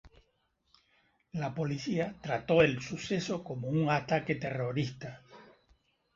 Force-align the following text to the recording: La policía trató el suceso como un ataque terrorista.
La 1.33 1.53
policía 1.53 2.15
trató 2.21 2.63
el 2.63 2.81
suceso 2.81 3.43
como 3.43 3.67
un 3.67 3.91
ataque 3.91 4.33
terrorista. 4.33 5.21